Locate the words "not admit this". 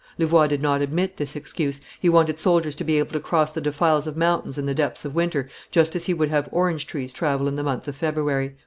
0.63-1.35